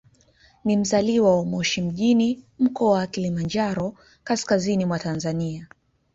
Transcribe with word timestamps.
Ni 0.65 0.77
mzaliwa 0.77 1.37
wa 1.37 1.45
Moshi 1.45 1.81
mjini, 1.81 2.43
Mkoa 2.59 2.97
wa 2.99 3.07
Kilimanjaro, 3.07 3.93
kaskazini 4.23 4.85
mwa 4.85 4.99
Tanzania. 4.99 5.67